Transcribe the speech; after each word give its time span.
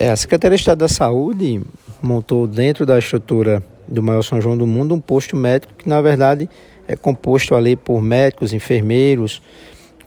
É, 0.00 0.08
a 0.08 0.16
Secretaria 0.16 0.56
de 0.56 0.62
Estado 0.62 0.78
da 0.78 0.88
Saúde 0.88 1.60
montou 2.00 2.46
dentro 2.46 2.86
da 2.86 2.98
estrutura 2.98 3.62
do 3.86 4.02
maior 4.02 4.22
São 4.22 4.40
João 4.40 4.56
do 4.56 4.66
Mundo 4.66 4.94
um 4.94 5.00
posto 5.00 5.36
médico 5.36 5.74
que, 5.76 5.86
na 5.86 6.00
verdade, 6.00 6.48
é 6.88 6.96
composto 6.96 7.54
ali 7.54 7.76
por 7.76 8.00
médicos, 8.00 8.54
enfermeiros, 8.54 9.42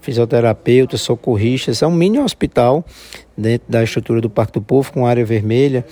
fisioterapeutas, 0.03 1.01
socorristas. 1.01 1.81
É 1.81 1.87
um 1.87 1.91
mini 1.91 2.19
hospital 2.19 2.85
dentro 3.37 3.71
da 3.71 3.83
estrutura 3.83 4.21
do 4.21 4.29
Parque 4.29 4.53
do 4.53 4.61
Povo, 4.61 4.91
com 4.91 5.05
área 5.05 5.25
vermelha. 5.25 5.85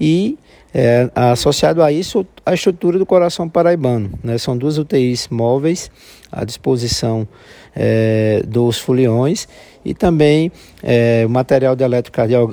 E 0.00 0.36
é, 0.74 1.10
associado 1.14 1.82
a 1.82 1.92
isso, 1.92 2.26
a 2.44 2.54
estrutura 2.54 2.98
do 2.98 3.06
coração 3.06 3.48
paraibano. 3.48 4.10
Né? 4.22 4.36
São 4.38 4.56
duas 4.56 4.78
UTIs 4.78 5.28
móveis 5.28 5.90
à 6.30 6.44
disposição 6.44 7.28
é, 7.74 8.42
dos 8.46 8.78
foliões 8.78 9.46
e 9.84 9.94
também 9.94 10.50
é, 10.82 11.24
o 11.26 11.30
material 11.30 11.76
de, 11.76 11.84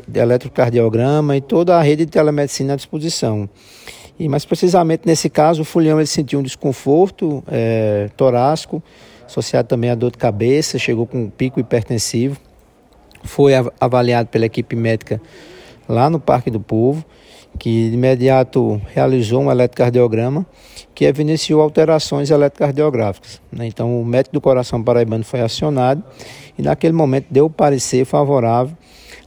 de 0.08 0.20
eletrocardiograma 0.20 1.38
e 1.38 1.42
toda 1.42 1.78
a 1.78 1.82
rede 1.82 2.06
de 2.06 2.12
telemedicina 2.12 2.74
à 2.74 2.76
disposição. 2.76 3.50
E 4.20 4.28
mais 4.28 4.44
precisamente 4.44 5.04
nesse 5.06 5.30
caso, 5.30 5.62
o 5.62 5.66
folião 5.66 5.98
ele 5.98 6.08
sentiu 6.08 6.40
um 6.40 6.44
desconforto 6.44 7.42
é, 7.48 8.10
torácico, 8.18 8.84
associado 9.30 9.68
também 9.68 9.92
a 9.92 9.96
dor 9.96 10.12
de 10.12 10.18
cabeça, 10.18 10.80
chegou 10.80 11.06
com 11.06 11.24
um 11.24 11.30
pico 11.30 11.60
hipertensivo, 11.60 12.38
foi 13.24 13.54
avaliado 13.80 14.28
pela 14.30 14.46
equipe 14.46 14.76
médica 14.76 15.22
lá 15.88 16.10
no 16.10 16.20
Parque 16.20 16.50
do 16.50 16.60
Povo 16.60 17.06
que 17.58 17.90
de 17.90 17.96
imediato 17.96 18.80
realizou 18.94 19.42
um 19.42 19.52
eletrocardiograma 19.52 20.46
que 20.94 21.06
evidenciou 21.06 21.62
alterações 21.62 22.30
eletrocardiográficas. 22.30 23.42
Né? 23.52 23.68
Então, 23.68 24.00
o 24.02 24.06
médico 24.06 24.34
do 24.34 24.42
coração 24.42 24.84
paraibano 24.84 25.24
foi 25.24 25.42
acionado 25.42 26.04
e, 26.58 26.62
naquele 26.62 26.94
momento, 26.94 27.28
deu 27.30 27.46
o 27.46 27.50
parecer 27.50 28.06
favorável 28.06 28.76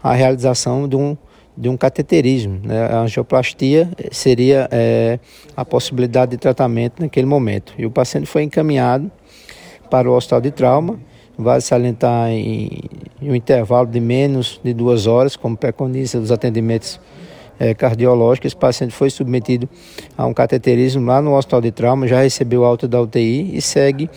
à 0.02 0.12
realização 0.12 0.88
de 0.88 0.96
um, 0.96 1.16
de 1.56 1.68
um 1.68 1.76
cateterismo. 1.76 2.60
Né? 2.62 2.86
A 2.86 3.00
angioplastia 3.00 3.90
seria 4.10 4.68
é, 4.70 5.18
a 5.56 5.64
possibilidade 5.64 6.32
de 6.32 6.36
tratamento 6.38 7.02
naquele 7.02 7.26
momento. 7.26 7.74
E 7.76 7.84
o 7.84 7.90
paciente 7.90 8.26
foi 8.26 8.42
encaminhado 8.44 9.10
para 9.92 10.10
o 10.10 10.14
hospital 10.14 10.40
de 10.40 10.50
trauma. 10.50 10.98
Vale 11.36 11.60
salientar 11.60 12.30
em, 12.30 12.80
em 13.20 13.30
um 13.30 13.34
intervalo 13.34 13.86
de 13.86 14.00
menos 14.00 14.58
de 14.64 14.72
duas 14.72 15.06
horas, 15.06 15.36
como 15.36 15.54
preconiza 15.54 16.18
os 16.18 16.32
atendimentos 16.32 16.98
é, 17.60 17.74
cardiológica. 17.74 18.46
Esse 18.46 18.56
paciente 18.56 18.94
foi 18.94 19.10
submetido 19.10 19.68
a 20.16 20.24
um 20.24 20.32
cateterismo 20.32 21.04
lá 21.04 21.20
no 21.20 21.36
hospital 21.36 21.60
de 21.60 21.70
trauma, 21.70 22.08
já 22.08 22.22
recebeu 22.22 22.64
alta 22.64 22.88
da 22.88 23.02
UTI 23.02 23.54
e 23.54 23.60
segue 23.60 24.08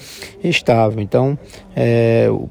estável. 0.42 1.02
Então, 1.02 1.38
é, 1.76 2.30
o 2.30 2.48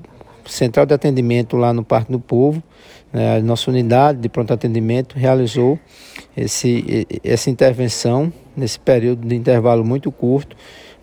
central 0.47 0.85
de 0.85 0.93
atendimento 0.93 1.57
lá 1.57 1.73
no 1.73 1.83
Parque 1.83 2.13
do 2.13 2.21
Povo, 2.21 2.63
né, 3.11 3.39
a 3.39 3.41
nossa 3.41 3.71
unidade 3.71 4.19
de 4.19 4.29
pronto 4.29 4.53
atendimento 4.53 5.17
realizou 5.17 5.79
esse, 6.37 7.07
essa 7.25 7.49
intervenção 7.49 8.31
nesse 8.55 8.79
período 8.79 9.27
de 9.27 9.35
intervalo 9.35 9.83
muito 9.83 10.13
curto, 10.13 10.55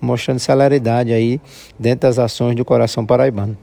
mostrando 0.01 0.39
celeridade 0.39 1.13
aí 1.13 1.39
dentro 1.77 2.07
das 2.07 2.17
ações 2.19 2.55
do 2.55 2.65
coração 2.65 3.05
paraibano. 3.05 3.57